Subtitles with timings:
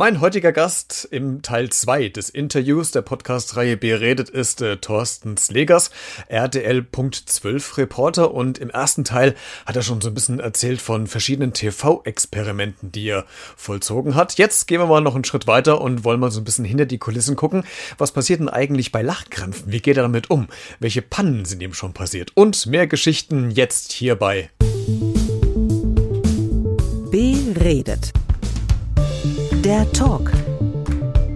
[0.00, 5.90] Mein heutiger Gast im Teil 2 des Interviews der Podcast-Reihe Beredet ist äh, Thorsten Slegers,
[6.28, 9.34] RTL.12 Reporter und im ersten Teil
[9.66, 13.26] hat er schon so ein bisschen erzählt von verschiedenen TV-Experimenten, die er
[13.56, 14.38] vollzogen hat.
[14.38, 16.86] Jetzt gehen wir mal noch einen Schritt weiter und wollen mal so ein bisschen hinter
[16.86, 17.64] die Kulissen gucken.
[17.98, 19.72] Was passiert denn eigentlich bei Lachkrämpfen?
[19.72, 20.46] Wie geht er damit um?
[20.78, 22.30] Welche Pannen sind ihm schon passiert?
[22.36, 24.48] Und mehr Geschichten jetzt hierbei.
[27.10, 28.12] Beredet
[29.68, 30.32] der Talk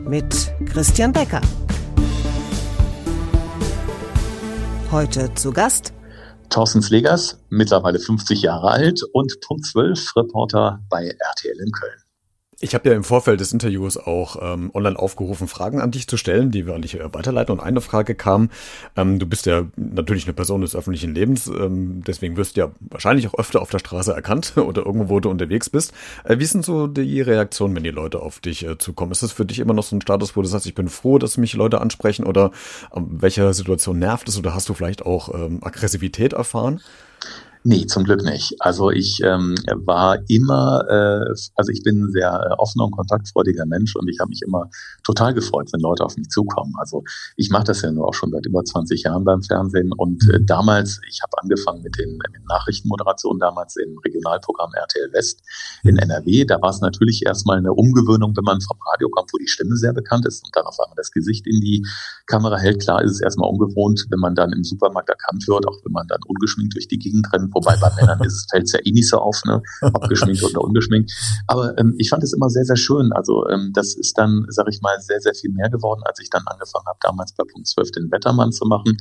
[0.07, 1.43] mit Christian Becker.
[4.91, 5.93] Heute zu Gast
[6.49, 12.02] Thorsten Slegers, mittlerweile 50 Jahre alt und Punkt 12 Reporter bei RTL in Köln.
[12.65, 16.17] Ich habe ja im Vorfeld des Interviews auch ähm, online aufgerufen, Fragen an dich zu
[16.17, 17.53] stellen, die wir an dich äh, weiterleiten.
[17.53, 18.51] Und eine Frage kam,
[18.97, 22.71] ähm, du bist ja natürlich eine Person des öffentlichen Lebens, ähm, deswegen wirst du ja
[22.79, 25.93] wahrscheinlich auch öfter auf der Straße erkannt oder irgendwo, wo du unterwegs bist.
[26.23, 29.11] Äh, wie sind so die Reaktionen, wenn die Leute auf dich äh, zukommen?
[29.11, 31.19] Ist das für dich immer noch so ein Status, wo du sagst, ich bin froh,
[31.19, 32.53] dass mich Leute ansprechen oder
[32.95, 36.81] ähm, welcher Situation nervt es oder hast du vielleicht auch ähm, Aggressivität erfahren?
[37.65, 38.57] Nee, zum Glück nicht.
[38.59, 43.67] Also ich ähm, war immer, äh, also ich bin ein sehr äh, offener und kontaktfreudiger
[43.67, 44.69] Mensch und ich habe mich immer
[45.05, 46.75] total gefreut, wenn Leute auf mich zukommen.
[46.81, 47.05] Also
[47.37, 50.41] ich mache das ja nur auch schon seit über 20 Jahren beim Fernsehen und äh,
[50.45, 55.43] damals, ich habe angefangen mit den, mit Nachrichtenmoderationen damals im Regionalprogramm RTL West
[55.85, 56.45] in NRW.
[56.45, 59.77] Da war es natürlich erstmal eine Umgewöhnung, wenn man vom Radio kommt, wo die Stimme
[59.77, 61.87] sehr bekannt ist und dann auf einmal das Gesicht in die
[62.27, 62.81] Kamera hält.
[62.81, 66.09] Klar ist es erstmal ungewohnt, wenn man dann im Supermarkt erkannt wird, auch wenn man
[66.09, 68.19] dann ungeschminkt durch die Gegend rennt Wobei bei Männern
[68.51, 69.63] fällt es ja eh nicht so auf, ne?
[69.83, 71.13] ob geschminkt oder ungeschminkt.
[71.47, 73.13] Aber ähm, ich fand es immer sehr, sehr schön.
[73.13, 76.31] Also ähm, das ist dann, sag ich mal, sehr, sehr viel mehr geworden, als ich
[76.31, 78.97] dann angefangen habe, damals bei Punkt 12 den Wettermann zu machen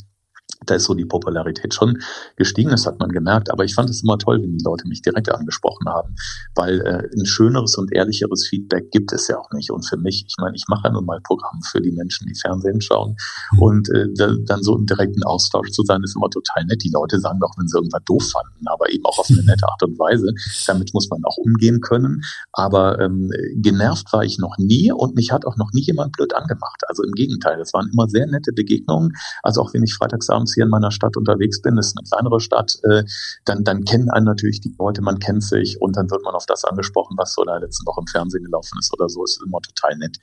[0.66, 1.98] da ist so die Popularität schon
[2.36, 3.52] gestiegen, das hat man gemerkt.
[3.52, 6.16] Aber ich fand es immer toll, wenn die Leute mich direkt angesprochen haben,
[6.56, 9.72] weil äh, ein schöneres und ehrlicheres Feedback gibt es ja auch nicht.
[9.72, 12.36] Und für mich, ich meine, ich mache ja nun mal Programm für die Menschen, die
[12.40, 13.16] Fernsehen schauen.
[13.54, 13.60] Mhm.
[13.60, 16.84] Und äh, da, dann so im direkten Austausch zu sein, ist immer total nett.
[16.84, 19.68] Die Leute sagen doch, wenn sie irgendwas doof fanden, aber eben auch auf eine nette
[19.68, 20.32] Art und Weise.
[20.68, 22.22] Damit muss man auch umgehen können.
[22.54, 26.36] Aber ähm, genervt war ich noch nie und mich hat auch noch nie jemand blöd
[26.36, 26.84] angemacht.
[26.88, 29.14] Also im Gegenteil, das waren immer sehr nette Begegnungen.
[29.42, 32.40] Also auch wenn ich freitagsabends abends hier in meiner Stadt unterwegs bin, ist eine kleinere
[32.40, 33.04] Stadt, äh,
[33.46, 36.46] dann, dann kennen einen natürlich die Leute, man kennt sich und dann wird man auf
[36.46, 39.24] das angesprochen, was so in der letzten Woche im Fernsehen gelaufen ist oder so.
[39.24, 40.18] Ist immer total nett.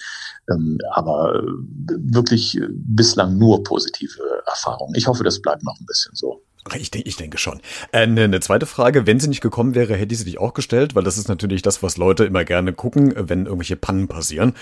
[0.50, 1.42] Ähm, aber äh,
[2.12, 4.94] wirklich bislang nur positive Erfahrungen.
[4.94, 6.42] Ich hoffe, das bleibt noch ein bisschen so.
[6.76, 7.60] Ich, denke, ich denke schon.
[7.92, 10.54] Äh, eine, eine zweite Frage, wenn sie nicht gekommen wäre, hätte ich sie dich auch
[10.54, 14.54] gestellt, weil das ist natürlich das, was Leute immer gerne gucken, wenn irgendwelche Pannen passieren.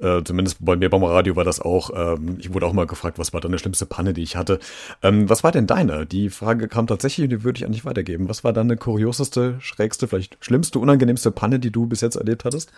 [0.00, 3.18] Äh, zumindest bei mir beim Radio war das auch, ähm, ich wurde auch mal gefragt,
[3.18, 4.58] was war deine schlimmste Panne, die ich hatte.
[5.02, 6.06] Ähm, was war denn deine?
[6.06, 8.28] Die Frage kam tatsächlich und die würde ich an dich weitergeben.
[8.28, 12.72] Was war deine kurioseste, schrägste, vielleicht schlimmste, unangenehmste Panne, die du bis jetzt erlebt hattest?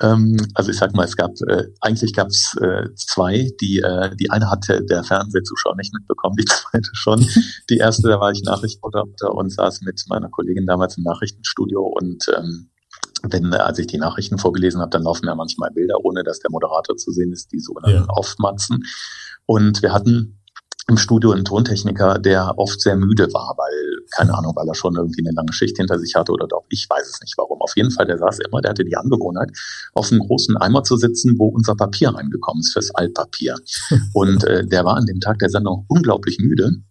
[0.00, 3.50] Ähm, also ich sag mal, es gab äh, eigentlich gab es äh, zwei.
[3.60, 7.26] Die äh, die eine hatte der Fernsehzuschauer nicht mitbekommen, die zweite schon.
[7.70, 12.26] Die erste, da war ich Nachrichtenreporter und saß mit meiner Kollegin damals im Nachrichtenstudio und
[12.36, 12.70] ähm,
[13.22, 16.50] wenn, als ich die Nachrichten vorgelesen habe, dann laufen ja manchmal Bilder, ohne dass der
[16.50, 18.08] Moderator zu sehen ist, die sogenannten ja.
[18.08, 18.84] Aufmatzen.
[19.46, 20.38] Und wir hatten
[20.88, 24.96] im Studio einen Tontechniker, der oft sehr müde war, weil, keine Ahnung, weil er schon
[24.96, 27.60] irgendwie eine lange Schicht hinter sich hatte oder doch, ich weiß es nicht warum.
[27.60, 29.50] Auf jeden Fall, der saß immer, der hatte die Angewohnheit,
[29.94, 33.56] auf einem großen Eimer zu sitzen, wo unser Papier reingekommen ist, fürs Altpapier.
[34.12, 36.82] Und äh, der war an dem Tag der Sendung unglaublich müde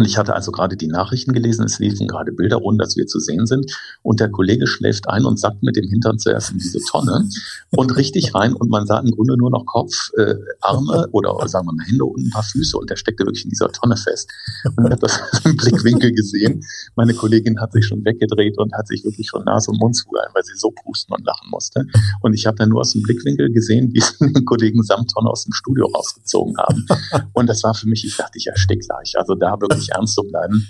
[0.00, 3.06] und ich hatte also gerade die Nachrichten gelesen, es liefen gerade Bilder rund, dass wir
[3.06, 3.70] zu sehen sind.
[4.00, 7.28] Und der Kollege schläft ein und sackt mit dem Hintern zuerst in diese Tonne
[7.76, 8.54] und richtig rein.
[8.54, 12.06] Und man sah im Grunde nur noch Kopf, äh, Arme oder sagen wir mal Hände
[12.06, 12.78] und ein paar Füße.
[12.78, 14.30] Und der steckte wirklich in dieser Tonne fest.
[14.74, 16.64] Und ich habe das im Blickwinkel gesehen.
[16.96, 20.34] Meine Kollegin hat sich schon weggedreht und hat sich wirklich schon Nase und Mund zugehalten,
[20.34, 21.84] weil sie so pusten und lachen musste.
[22.22, 25.44] Und ich habe dann nur aus dem Blickwinkel gesehen, wie sie den Kollegen Samtonne aus
[25.44, 26.86] dem Studio rausgezogen haben.
[27.34, 29.18] Und das war für mich, ich dachte, ich erstick gleich.
[29.18, 30.66] Also da wirklich ernst zu bleiben.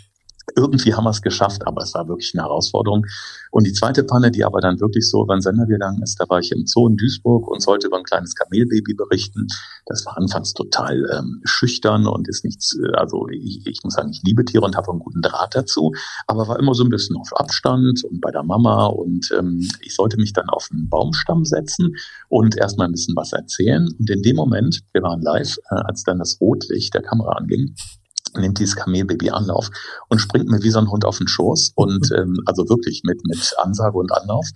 [0.57, 3.07] Irgendwie haben wir es geschafft, aber es war wirklich eine Herausforderung.
[3.51, 6.29] Und die zweite Panne, die aber dann wirklich so über den Sender gegangen ist, da
[6.29, 9.47] war ich im Zoo in Duisburg und sollte über ein kleines Kamelbaby berichten.
[9.87, 14.11] Das war anfangs total ähm, schüchtern und ist nichts, äh, also ich, ich muss sagen,
[14.11, 15.93] ich liebe Tiere und habe einen guten Draht dazu,
[16.27, 19.95] aber war immer so ein bisschen auf Abstand und bei der Mama und ähm, ich
[19.95, 21.95] sollte mich dann auf einen Baumstamm setzen
[22.29, 23.89] und erstmal ein bisschen was erzählen.
[23.99, 27.75] Und in dem Moment, wir waren live, äh, als dann das Rotlicht der Kamera anging,
[28.37, 29.71] nimmt dieses Kamelbaby Anlauf
[30.09, 33.25] und springt mir wie so ein Hund auf den Schoß und ähm, also wirklich mit
[33.25, 34.47] mit Ansage und Anlauf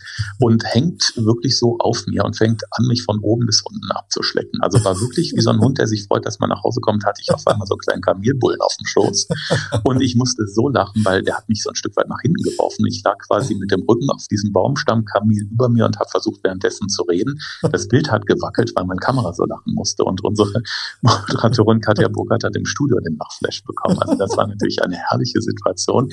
[0.40, 4.60] und hängt wirklich so auf mir und fängt an mich von oben bis unten abzuschlecken.
[4.62, 7.04] Also war wirklich wie so ein Hund, der sich freut, dass man nach Hause kommt,
[7.04, 9.28] hatte ich auf einmal so einen kleinen Kamelbullen auf dem Schoß
[9.84, 12.42] und ich musste so lachen, weil der hat mich so ein Stück weit nach hinten
[12.42, 12.86] geworfen.
[12.86, 16.42] Ich lag quasi mit dem Rücken auf diesem Baumstamm Kamel über mir und habe versucht
[16.42, 17.40] währenddessen zu reden.
[17.62, 20.62] Das Bild hat gewackelt, weil meine Kamera so lachen musste und unsere
[21.02, 23.98] Moderatorin Katja Burkhardt hat im Studio den Nachflash bekommen.
[24.00, 26.10] Also das war natürlich eine herrliche Situation.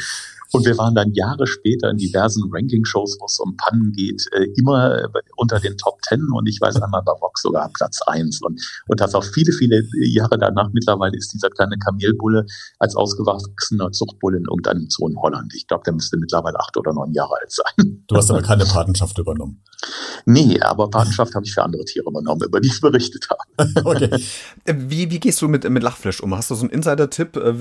[0.54, 4.48] Und wir waren dann Jahre später in diversen Ranking-Shows, wo es um Pannen geht, äh,
[4.58, 8.62] immer unter den Top Ten und ich weiß einmal bei Vox sogar Platz eins Und,
[8.88, 12.46] und das auch viele, viele Jahre danach mittlerweile ist dieser kleine Kamelbulle
[12.80, 15.54] als ausgewachsener Zuchtbulle in irgendeinem Zoo in Holland.
[15.56, 18.04] Ich glaube, der müsste mittlerweile acht oder neun Jahre alt sein.
[18.08, 19.64] Du hast aber keine Patenschaft übernommen.
[20.26, 23.72] Nee, aber Patenschaft habe ich für andere Tiere übernommen, über die ich berichtet habe.
[23.86, 24.24] okay.
[24.66, 26.36] Wie, wie gehst du mit, mit Lachflash um?
[26.36, 27.54] Hast du so einen Insider-Tipp, äh,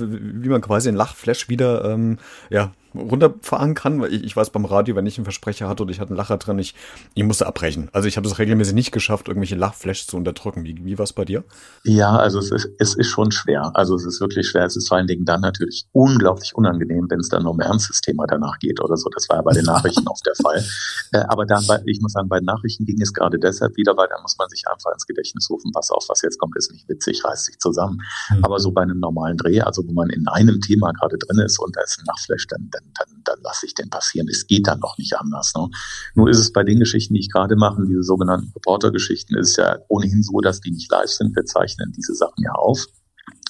[0.43, 4.65] wie man quasi ein Lachflash wieder ähm, ja, runterfahren kann, weil ich, ich weiß beim
[4.65, 6.75] Radio, wenn ich einen Versprecher hatte oder ich hatte einen Lacher drin, ich,
[7.13, 7.89] ich musste abbrechen.
[7.93, 10.63] Also ich habe es regelmäßig nicht geschafft, irgendwelche Lachflashes zu unterdrücken.
[10.63, 11.43] Wie, wie war es bei dir?
[11.83, 13.71] Ja, also es ist, es ist schon schwer.
[13.73, 14.65] Also es ist wirklich schwer.
[14.65, 18.01] Es ist vor allen Dingen dann natürlich unglaublich unangenehm, wenn es dann um ein ernstes
[18.01, 19.09] Thema danach geht oder so.
[19.09, 20.63] Das war ja bei den Nachrichten oft der Fall.
[21.13, 24.07] Äh, aber dann, bei, ich muss sagen, bei Nachrichten ging es gerade deshalb wieder, weil
[24.07, 26.87] da muss man sich einfach ins Gedächtnis rufen, pass auf, was jetzt kommt, ist nicht
[26.87, 28.01] witzig, reißt sich zusammen.
[28.29, 28.45] Mhm.
[28.45, 31.59] Aber so bei einem normalen Dreh, also wo man in einem Thema gerade drin ist
[31.59, 34.27] und da ist ein Nachflash, dann, dann dann, dann, dann lasse ich den passieren.
[34.29, 35.53] Es geht dann noch nicht anders.
[35.55, 35.67] Ne?
[36.15, 39.77] Nur ist es bei den Geschichten, die ich gerade mache, diese sogenannten Reporter-Geschichten, ist ja
[39.87, 41.35] ohnehin so, dass die nicht live sind.
[41.35, 42.85] Wir zeichnen diese Sachen ja auf.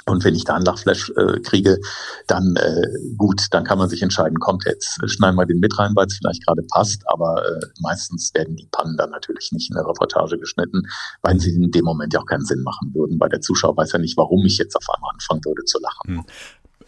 [0.08, 1.80] Und wenn ich da einen Lachflash äh, kriege,
[2.28, 2.88] dann äh,
[3.18, 6.18] gut, dann kann man sich entscheiden, kommt jetzt, schneiden wir den mit rein, weil es
[6.18, 10.38] vielleicht gerade passt, aber äh, meistens werden die Pannen dann natürlich nicht in der Reportage
[10.40, 10.84] geschnitten,
[11.22, 13.92] weil sie in dem Moment ja auch keinen Sinn machen würden, weil der Zuschauer weiß
[13.94, 16.18] ja nicht, warum ich jetzt auf einmal anfangen würde zu lachen.
[16.18, 16.26] Hm.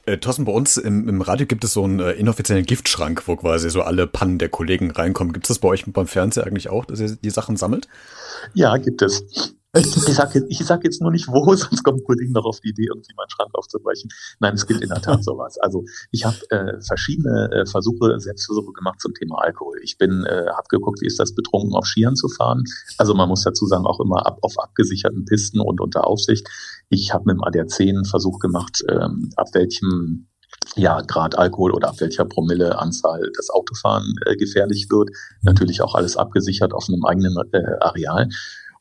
[0.06, 3.38] Äh, Thorsten, bei uns im, im, Radio gibt es so einen äh, inoffiziellen Giftschrank, wo
[3.38, 5.32] quasi so alle Pannen der Kollegen reinkommen.
[5.32, 7.88] Gibt es das bei euch beim Fernseher eigentlich auch, dass ihr die Sachen sammelt?
[8.54, 9.56] Ja, gibt es.
[9.76, 12.70] Ich sage jetzt, ich sag jetzt nur nicht wo, sonst kommen Kollegen noch auf die
[12.70, 14.12] Idee, irgendwie meinen Schrank aufzubrechen.
[14.40, 15.58] Nein, es gibt in der Tat sowas.
[15.58, 19.80] Also ich habe äh, verschiedene äh, Versuche, Selbstversuche gemacht zum Thema Alkohol.
[19.82, 22.64] Ich bin, äh, habe geguckt, wie ist das betrunken auf Skiern zu fahren.
[23.00, 26.48] Also man muss dazu sagen, auch immer ab, auf abgesicherten Pisten und unter Aufsicht.
[26.90, 30.28] Ich habe mit dem ADAC einen Versuch gemacht, ähm, ab welchem
[30.76, 35.10] ja, Grad Alkohol oder ab welcher Promilleanzahl das Autofahren äh, gefährlich wird.
[35.42, 38.30] Natürlich auch alles abgesichert auf einem eigenen äh, Areal.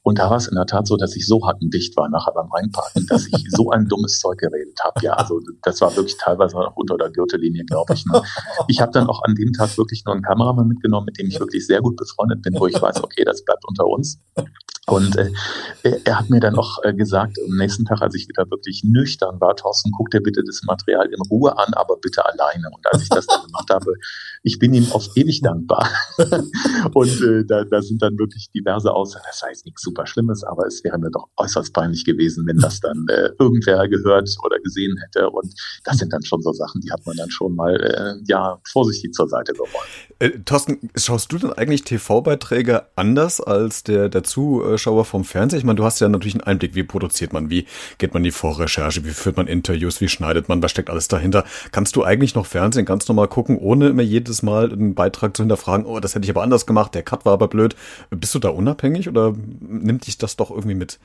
[0.03, 2.51] Und da war es in der Tat so, dass ich so hackendicht war nachher beim
[2.51, 5.01] Reinparken, dass ich so ein dummes Zeug geredet habe.
[5.03, 8.05] Ja, also das war wirklich teilweise noch unter der Gürtellinie, glaube ich.
[8.07, 8.21] Ne?
[8.67, 11.39] Ich habe dann auch an dem Tag wirklich nur einen Kameramann mitgenommen, mit dem ich
[11.39, 14.19] wirklich sehr gut befreundet bin, wo ich weiß, okay, das bleibt unter uns.
[14.89, 15.31] Und äh,
[16.05, 19.41] er hat mir dann auch äh, gesagt, am nächsten Tag, als ich wieder wirklich nüchtern
[19.41, 22.69] war, Thorsten, guck dir bitte das Material in Ruhe an, aber bitte alleine.
[22.69, 23.95] Und als ich das dann gemacht habe,
[24.43, 25.89] ich bin ihm auf ewig dankbar.
[26.95, 29.25] und äh, da, da sind dann wirklich diverse Aussagen.
[29.29, 32.81] Das heißt nichts super Schlimmes, aber es wäre mir doch äußerst peinlich gewesen, wenn das
[32.81, 35.31] dann äh, irgendwer gehört oder gesehen hätte.
[35.31, 35.55] Und
[35.85, 39.13] das sind dann schon so Sachen, die hat man dann schon mal äh, ja vorsichtig
[39.13, 39.73] zur Seite geräumt.
[40.19, 44.25] Äh, Thorsten, schaust du denn eigentlich TV-Beiträge anders als der, der
[44.79, 45.59] Zuschauer vom Fernseher?
[45.59, 47.67] Ich meine, du hast ja natürlich einen Einblick, wie produziert man, wie
[47.99, 51.45] geht man die Vorrecherche, wie führt man Interviews, wie schneidet man, was steckt alles dahinter.
[51.71, 55.43] Kannst du eigentlich noch Fernsehen ganz normal gucken, ohne immer jedes Mal einen Beitrag zu
[55.43, 57.77] hinterfragen, oh, das hätte ich aber anders gemacht, der Cut war aber blöd.
[58.11, 60.99] Bist du da unabhängig oder nimmt dich das doch irgendwie mit?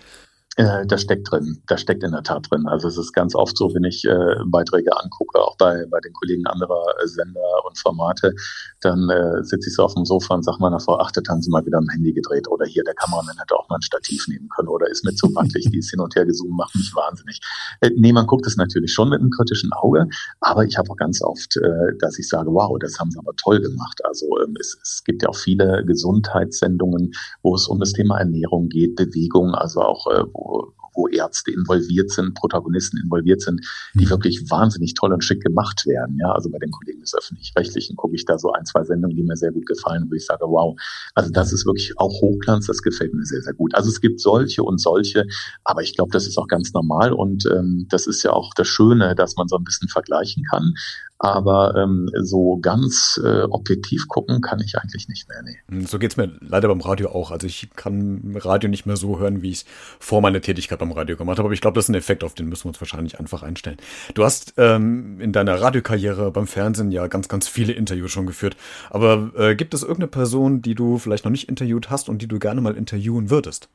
[0.57, 2.65] Äh, das steckt drin, das steckt in der Tat drin.
[2.65, 6.13] Also es ist ganz oft so, wenn ich äh, Beiträge angucke, auch bei, bei den
[6.13, 8.33] Kollegen anderer äh, Sender und Formate,
[8.81, 11.44] dann äh, sitze ich so auf dem Sofa und sage meiner Frau, ach, das haben
[11.44, 14.27] sie mal wieder am Handy gedreht oder hier, der Kameramann hätte auch mal ein Stativ
[14.27, 16.92] nehmen können oder ist mir zu wackelig, die ist hin und her gezoomt, macht mich
[16.95, 17.40] wahnsinnig.
[17.81, 20.07] Äh, nee, man guckt es natürlich schon mit einem kritischen Auge,
[20.40, 23.35] aber ich habe auch ganz oft, äh, dass ich sage, wow, das haben sie aber
[23.35, 24.02] toll gemacht.
[24.06, 27.11] Also ähm, es, es gibt ja auch viele Gesundheitssendungen,
[27.44, 31.51] wo es um das Thema Ernährung geht, Bewegung, also auch äh, wo uh, wo, Ärzte
[31.51, 33.61] involviert sind, Protagonisten involviert sind,
[33.94, 34.09] die mhm.
[34.09, 36.18] wirklich wahnsinnig toll und schick gemacht werden.
[36.19, 39.23] Ja, also bei den Kollegen des Öffentlich-Rechtlichen gucke ich da so ein, zwei Sendungen, die
[39.23, 40.77] mir sehr gut gefallen, wo ich sage, wow,
[41.13, 43.75] also das ist wirklich auch Hochglanz, das gefällt mir sehr, sehr gut.
[43.75, 45.25] Also es gibt solche und solche,
[45.63, 48.68] aber ich glaube, das ist auch ganz normal und ähm, das ist ja auch das
[48.68, 50.73] Schöne, dass man so ein bisschen vergleichen kann.
[51.19, 55.42] Aber ähm, so ganz äh, objektiv gucken kann ich eigentlich nicht mehr.
[55.42, 55.85] Nee.
[55.85, 57.31] So geht's mir leider beim Radio auch.
[57.31, 59.66] Also ich kann Radio nicht mehr so hören, wie ich es
[59.99, 61.47] vor meiner Tätigkeit beim Radio gemacht habe.
[61.47, 63.77] Aber ich glaube, das ist ein Effekt, auf den müssen wir uns wahrscheinlich einfach einstellen.
[64.13, 68.56] Du hast ähm, in deiner Radiokarriere beim Fernsehen ja ganz, ganz viele Interviews schon geführt.
[68.89, 72.27] Aber äh, gibt es irgendeine Person, die du vielleicht noch nicht interviewt hast und die
[72.27, 73.69] du gerne mal interviewen würdest?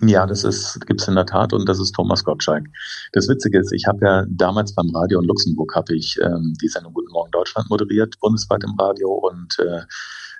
[0.00, 2.66] Ja, das ist gibt's in der Tat und das ist Thomas Gottschalk.
[3.12, 6.68] Das Witzige ist, ich habe ja damals beim Radio in Luxemburg habe ich ähm, die
[6.68, 9.82] Sendung Guten Morgen Deutschland moderiert, bundesweit im Radio und äh,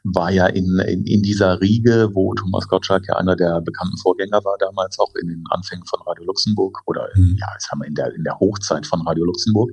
[0.04, 4.44] war ja in, in, in dieser Riege, wo Thomas Gottschalk ja einer der bekannten Vorgänger
[4.44, 7.36] war damals, auch in den Anfängen von Radio Luxemburg oder mhm.
[7.40, 9.70] ja, jetzt haben wir in der, in der Hochzeit von Radio Luxemburg.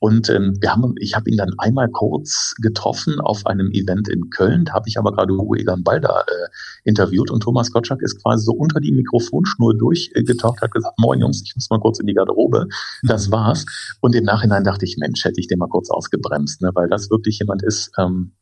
[0.00, 4.30] Und ähm, wir haben, ich habe ihn dann einmal kurz getroffen auf einem Event in
[4.30, 6.48] Köln, da habe ich aber gerade Hugo Egan Balder äh,
[6.84, 11.42] interviewt und Thomas Gottschalk ist quasi so unter die Mikrofonschnur durchgetaucht, hat gesagt, moin Jungs,
[11.44, 12.66] ich muss mal kurz in die Garderobe.
[13.04, 13.32] Das mhm.
[13.32, 13.66] war's.
[14.00, 16.72] Und im Nachhinein dachte ich, Mensch, hätte ich den mal kurz ausgebremst, ne?
[16.74, 18.32] weil das wirklich jemand ist, ähm,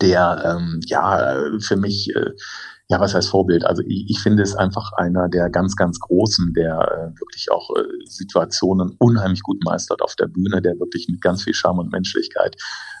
[0.00, 2.30] der ähm, ja für mich äh,
[2.90, 3.64] ja, was heißt Vorbild?
[3.64, 7.70] Also ich, ich finde es einfach einer der ganz, ganz Großen, der äh, wirklich auch
[7.76, 11.92] äh, Situationen unheimlich gut meistert auf der Bühne, der wirklich mit ganz viel Charme und
[11.92, 12.56] Menschlichkeit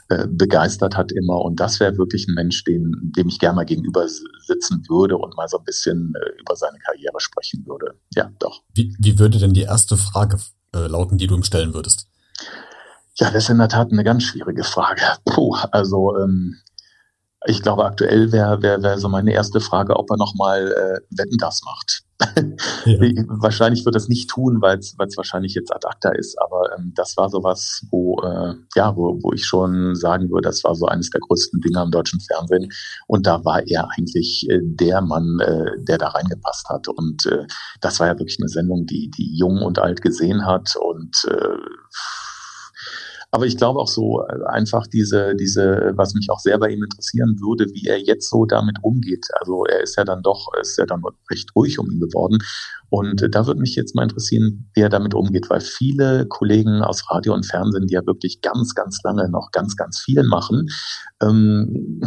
[0.08, 1.40] äh, begeistert hat immer.
[1.40, 5.36] Und das wäre wirklich ein Mensch, den, dem ich gerne mal gegenüber sitzen würde und
[5.36, 7.98] mal so ein bisschen äh, über seine Karriere sprechen würde.
[8.14, 8.62] Ja, doch.
[8.72, 10.38] Wie, wie würde denn die erste Frage
[10.72, 12.06] äh, lauten, die du ihm stellen würdest?
[13.16, 15.02] Ja, das ist in der Tat eine ganz schwierige Frage.
[15.24, 16.56] Puh, also ähm,
[17.46, 21.38] ich glaube, aktuell wäre wär, wär so meine erste Frage, ob er nochmal äh, Wetten
[21.38, 22.04] das macht.
[22.84, 22.98] Ja.
[23.28, 26.92] wahrscheinlich wird er es nicht tun, weil es wahrscheinlich jetzt ad acta ist, aber ähm,
[26.94, 30.86] das war sowas, wo, äh, ja, wo, wo ich schon sagen würde, das war so
[30.86, 32.68] eines der größten Dinge am deutschen Fernsehen.
[33.06, 36.88] Und da war er eigentlich äh, der Mann, äh, der da reingepasst hat.
[36.88, 37.46] Und äh,
[37.80, 41.56] das war ja wirklich eine Sendung, die, die jung und alt gesehen hat und äh,
[43.32, 46.82] aber ich glaube auch so äh, einfach diese, diese, was mich auch sehr bei ihm
[46.82, 49.26] interessieren würde, wie er jetzt so damit umgeht.
[49.38, 52.38] Also er ist ja dann doch, ist ja dann recht ruhig um ihn geworden.
[52.88, 57.08] Und da würde mich jetzt mal interessieren, wie er damit umgeht, weil viele Kollegen aus
[57.08, 60.66] Radio und Fernsehen, die ja wirklich ganz, ganz lange noch ganz, ganz viel machen,
[61.22, 62.00] ähm,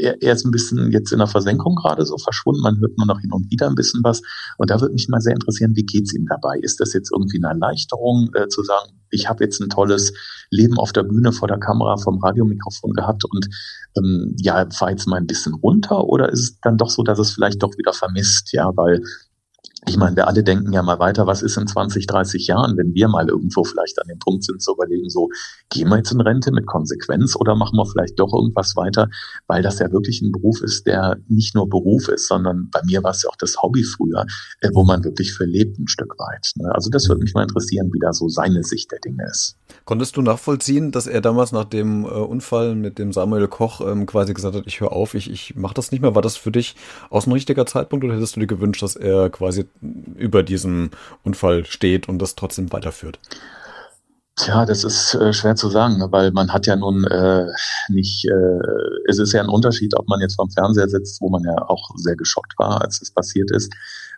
[0.00, 2.60] er, er ist ein bisschen jetzt in der Versenkung gerade so verschwunden.
[2.62, 4.22] Man hört nur noch hin und wieder ein bisschen was.
[4.56, 6.58] Und da würde mich mal sehr interessieren, wie geht's ihm dabei?
[6.62, 10.12] Ist das jetzt irgendwie eine Erleichterung, äh, zu sagen, ich habe jetzt ein tolles
[10.50, 13.48] Leben auf der Bühne vor der Kamera vom Radiomikrofon gehabt und
[13.96, 17.18] ähm, ja, fahr jetzt mal ein bisschen runter oder ist es dann doch so, dass
[17.18, 19.02] es vielleicht doch wieder vermisst, ja, weil
[19.86, 22.94] ich meine, wir alle denken ja mal weiter, was ist in 20, 30 Jahren, wenn
[22.94, 25.30] wir mal irgendwo vielleicht an dem Punkt sind zu überlegen, so,
[25.70, 29.08] gehen wir jetzt in Rente mit Konsequenz oder machen wir vielleicht doch irgendwas weiter,
[29.46, 33.02] weil das ja wirklich ein Beruf ist, der nicht nur Beruf ist, sondern bei mir
[33.02, 34.26] war es ja auch das Hobby früher,
[34.60, 36.50] äh, wo man wirklich für lebt ein Stück weit.
[36.56, 36.70] Ne?
[36.74, 39.56] Also das würde mich mal interessieren, wie da so seine Sicht der Dinge ist.
[39.86, 44.04] Konntest du nachvollziehen, dass er damals nach dem äh, Unfall mit dem Samuel Koch ähm,
[44.04, 46.14] quasi gesagt hat, ich höre auf, ich, ich mache das nicht mehr?
[46.14, 46.76] War das für dich
[47.08, 50.90] aus ein richtiger Zeitpunkt oder hättest du dir gewünscht, dass er quasi über diesem
[51.24, 53.18] Unfall steht und das trotzdem weiterführt?
[54.36, 57.46] Tja, das ist äh, schwer zu sagen, ne, weil man hat ja nun äh,
[57.88, 58.58] nicht, äh,
[59.06, 61.90] es ist ja ein Unterschied, ob man jetzt vorm Fernseher sitzt, wo man ja auch
[61.96, 63.74] sehr geschockt war, als es passiert ist,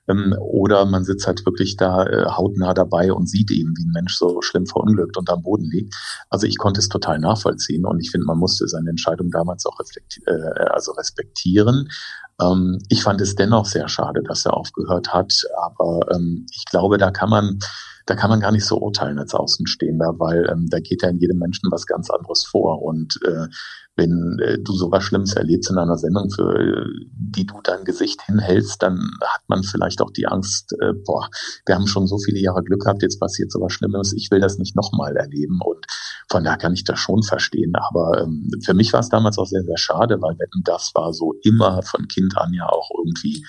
[0.08, 3.92] ähm, oder man sitzt halt wirklich da äh, hautnah dabei und sieht eben, wie ein
[3.92, 5.94] Mensch so schlimm verunglückt und am Boden liegt.
[6.30, 9.78] Also ich konnte es total nachvollziehen und ich finde, man musste seine Entscheidung damals auch
[10.26, 10.32] äh,
[10.70, 11.88] also respektieren.
[12.40, 15.32] Ähm, ich fand es dennoch sehr schade, dass er aufgehört hat,
[15.62, 17.58] aber ähm, ich glaube, da kann man
[18.06, 21.18] da kann man gar nicht so urteilen als Außenstehender, weil ähm, da geht ja in
[21.18, 22.82] jedem Menschen was ganz anderes vor.
[22.82, 23.46] Und äh,
[23.96, 28.22] wenn äh, du sowas Schlimmes erlebst in einer Sendung, für äh, die du dein Gesicht
[28.22, 31.28] hinhältst, dann hat man vielleicht auch die Angst, äh, boah,
[31.66, 34.58] wir haben schon so viele Jahre Glück gehabt, jetzt passiert sowas Schlimmes, ich will das
[34.58, 35.60] nicht nochmal erleben.
[35.62, 35.84] Und
[36.30, 37.74] von daher kann ich das schon verstehen.
[37.76, 41.34] Aber ähm, für mich war es damals auch sehr, sehr schade, weil das war so
[41.42, 43.44] immer von Kind an ja auch irgendwie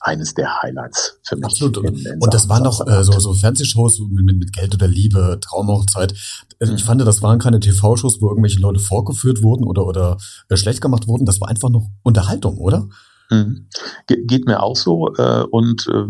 [0.00, 1.44] eines der Highlights für mich.
[1.44, 1.76] Absolut.
[1.78, 5.38] In, in und das waren doch äh, so, so Fernsehshows mit, mit, Geld oder Liebe,
[5.40, 6.14] Traumhochzeit.
[6.58, 10.16] Also ich fand, das waren keine TV-Shows, wo irgendwelche Leute vorgeführt wurden oder, oder
[10.48, 11.26] äh, schlecht gemacht wurden.
[11.26, 12.88] Das war einfach noch Unterhaltung, oder?
[13.30, 13.68] Mhm.
[14.06, 16.04] Ge geht mir auch so äh, und äh,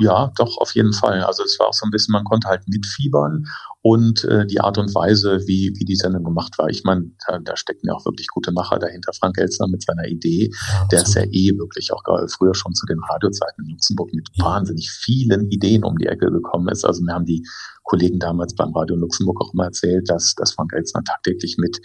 [0.00, 1.22] ja, doch auf jeden Fall.
[1.22, 3.46] Also es war auch so ein bisschen, man konnte halt mitfiebern
[3.88, 6.68] und äh, die Art und Weise, wie, wie die Sendung gemacht war.
[6.68, 9.12] Ich meine, da, da stecken ja auch wirklich gute Macher dahinter.
[9.12, 12.02] Frank Elsner mit seiner Idee, ja, der ist ja eh wirklich auch
[12.36, 14.44] früher schon zu den Radiozeiten in Luxemburg mit ja.
[14.44, 16.84] wahnsinnig vielen Ideen um die Ecke gekommen ist.
[16.84, 17.46] Also wir haben die
[17.84, 21.78] Kollegen damals beim Radio Luxemburg auch immer erzählt, dass, dass Frank Elsner tagtäglich mit,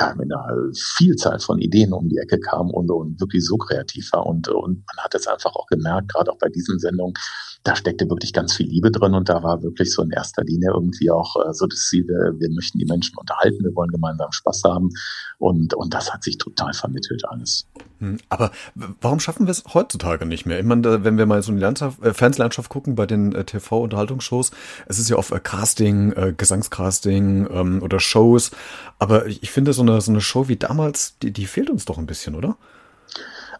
[0.00, 4.10] ja, mit einer Vielzahl von Ideen um die Ecke kam und, und wirklich so kreativ
[4.12, 4.24] war.
[4.24, 7.12] Und, und man hat es einfach auch gemerkt, gerade auch bei diesen Sendungen,
[7.64, 10.70] da steckte wirklich ganz viel Liebe drin und da war wirklich so in erster Linie
[10.74, 14.32] irgendwie auch äh, so das Ziel, wir, wir möchten die Menschen unterhalten, wir wollen gemeinsam
[14.32, 14.90] Spaß haben
[15.38, 17.66] und, und das hat sich total vermittelt alles.
[17.98, 18.50] Hm, aber
[19.00, 20.58] warum schaffen wir es heutzutage nicht mehr?
[20.58, 24.50] Ich meine, wenn wir mal so in die Landschaft, äh, gucken bei den äh, TV-Unterhaltungsshows,
[24.86, 28.50] es ist ja oft äh, Casting, äh, Gesangscasting ähm, oder Shows,
[28.98, 31.84] aber ich, ich finde so eine, so eine Show wie damals, die, die fehlt uns
[31.84, 32.56] doch ein bisschen, oder?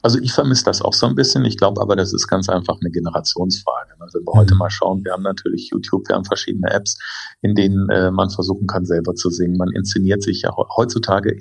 [0.02, 1.44] Also ich vermisse das auch so ein bisschen.
[1.44, 3.92] Ich glaube aber, das ist ganz einfach eine Generationsfrage.
[4.00, 4.38] Also wenn wir mhm.
[4.38, 6.98] heute mal schauen, wir haben natürlich YouTube, wir haben verschiedene Apps,
[7.40, 9.56] in denen äh, man versuchen kann, selber zu singen.
[9.56, 11.36] Man inszeniert sich ja heutzutage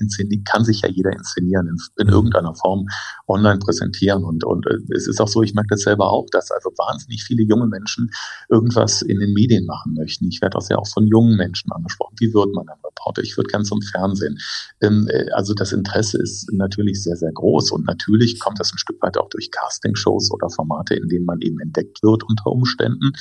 [0.46, 2.14] kann sich ja jeder inszenieren, in, in mhm.
[2.14, 2.88] irgendeiner Form
[3.28, 4.24] online präsentieren.
[4.24, 7.24] Und, und äh, es ist auch so, ich merke das selber auch, dass also wahnsinnig
[7.24, 8.12] viele junge Menschen
[8.50, 10.28] irgendwas in den Medien machen möchten.
[10.28, 12.16] Ich werde auch sehr auch von jungen Menschen angesprochen.
[12.20, 13.22] Wie wird man ein Reporter?
[13.24, 14.38] Ich würde gern zum Fernsehen.
[14.82, 18.78] Ähm, äh, also das Interesse ist natürlich sehr, sehr groß und natürlich kommt das ein
[18.78, 23.14] Stück weit auch durch Castingshows oder Formate, in denen man eben entdeckt wird unter Umständen.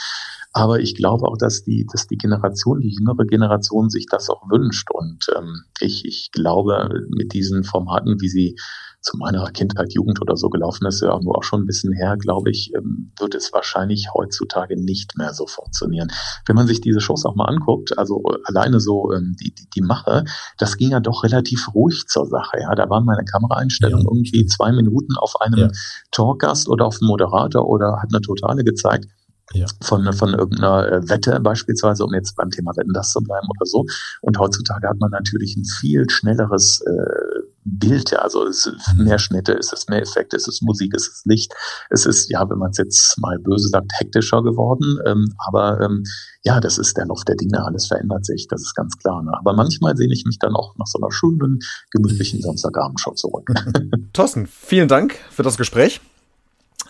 [0.53, 4.49] Aber ich glaube auch, dass die, dass die Generation, die jüngere Generation sich das auch
[4.51, 4.91] wünscht.
[4.91, 8.57] Und ähm, ich, ich glaube, mit diesen Formaten, wie sie
[9.01, 12.17] zu meiner Kindheit, Jugend oder so gelaufen ist, ja nur auch schon ein bisschen her,
[12.19, 16.11] glaube ich, ähm, wird es wahrscheinlich heutzutage nicht mehr so funktionieren.
[16.47, 19.81] Wenn man sich diese Shows auch mal anguckt, also alleine so ähm, die, die, die
[19.81, 20.25] Mache,
[20.59, 22.59] das ging ja doch relativ ruhig zur Sache.
[22.61, 24.07] Ja, da war meine Kameraeinstellung ja.
[24.07, 25.71] irgendwie zwei Minuten auf einem ja.
[26.11, 29.07] Talkgast oder auf dem Moderator oder hat eine Totale gezeigt
[29.53, 29.67] ja.
[29.83, 33.67] von, von irgendeiner äh, Wette beispielsweise, um jetzt beim Thema Wetten das zu bleiben oder
[33.67, 33.85] so.
[34.23, 37.30] Und heutzutage hat man natürlich ein viel schnelleres äh,
[37.79, 39.05] Bild, ja, also es ist mhm.
[39.05, 41.55] mehr Schnitte, es ist mehr Effekte, es ist Musik, es ist Licht,
[41.91, 46.05] es ist, ja, wenn man es jetzt mal böse sagt, hektischer geworden, ähm, aber ähm,
[46.43, 49.23] ja, das ist der Lauf der Dinge, alles verändert sich, das ist ganz klar.
[49.23, 49.33] Ne?
[49.39, 51.59] Aber manchmal sehne ich mich dann auch nach so einer schönen,
[51.91, 53.51] gemütlichen Samstagabendshow zurück.
[54.13, 56.01] Thorsten, vielen Dank für das Gespräch.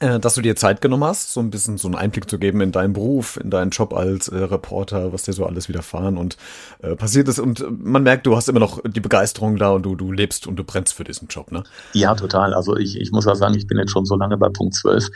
[0.02, 2.62] Äh, dass du dir Zeit genommen hast, so ein bisschen so einen Einblick zu geben
[2.62, 6.38] in deinen Beruf, in deinen Job als äh, Reporter, was dir so alles widerfahren und
[6.80, 7.38] äh, passiert ist.
[7.38, 10.56] Und man merkt, du hast immer noch die Begeisterung da und du, du lebst und
[10.56, 11.64] du brennst für diesen Job, ne?
[11.92, 12.54] Ja, total.
[12.54, 15.06] Also ich, ich muss auch sagen, ich bin jetzt schon so lange bei Punkt 12.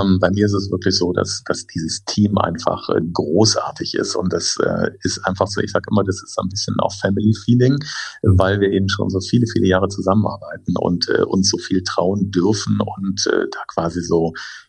[0.00, 4.16] Ähm, bei mir ist es wirklich so, dass, dass dieses Team einfach äh, großartig ist
[4.16, 7.34] und das äh, ist einfach so, ich sage immer, das ist ein bisschen auch Family
[7.44, 7.74] Feeling,
[8.22, 8.38] mhm.
[8.38, 12.30] weil wir eben schon so viele, viele Jahre zusammenarbeiten und äh, uns so viel trauen
[12.30, 14.21] dürfen und da quasi so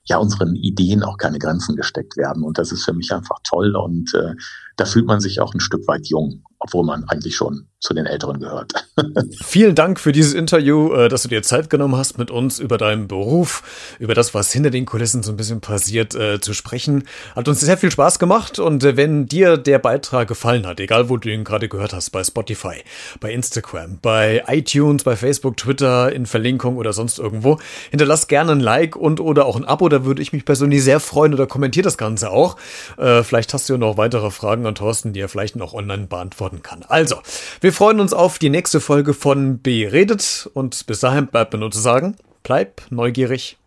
[0.06, 2.44] ja unseren Ideen auch keine Grenzen gesteckt werden.
[2.44, 4.34] Und das ist für mich einfach toll und äh,
[4.76, 8.06] da fühlt man sich auch ein Stück weit jung, obwohl man eigentlich schon zu den
[8.06, 8.72] Älteren gehört.
[9.44, 12.78] Vielen Dank für dieses Interview, äh, dass du dir Zeit genommen hast, mit uns über
[12.78, 17.04] deinen Beruf, über das, was hinter den Kulissen so ein bisschen passiert, äh, zu sprechen.
[17.36, 21.10] Hat uns sehr viel Spaß gemacht und äh, wenn dir der Beitrag gefallen hat, egal
[21.10, 22.84] wo du ihn gerade gehört hast, bei Spotify,
[23.20, 27.60] bei Instagram, bei iTunes, bei Facebook, Twitter, in Verlinkung oder sonst irgendwo,
[27.92, 31.02] hinterlass gerne ein Like und oder auch ein Abo, da würde ich mich persönlich sehr
[31.02, 32.58] freuen oder kommentier das Ganze auch.
[32.98, 36.64] vielleicht hast du ja noch weitere Fragen an Thorsten, die er vielleicht noch online beantworten
[36.64, 36.84] kann.
[36.88, 37.18] Also,
[37.62, 41.58] wir wir freuen uns auf die nächste Folge von Beredet und bis dahin bleibt mir
[41.58, 43.58] nur zu sagen, bleib neugierig